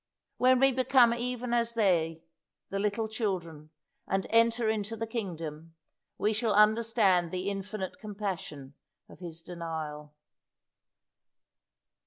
When 0.37 0.59
we 0.59 0.71
become 0.71 1.13
even 1.13 1.53
as 1.53 1.75
they 1.75 2.23
the 2.71 2.79
little 2.79 3.07
children 3.07 3.69
and 4.07 4.25
enter 4.31 4.67
into 4.67 4.97
the 4.97 5.05
kingdom, 5.05 5.75
we 6.17 6.33
shall 6.33 6.53
understand 6.55 7.29
the 7.29 7.51
infinite 7.51 7.99
compassion 7.99 8.73
of 9.07 9.19
His 9.19 9.43
denial. 9.43 10.15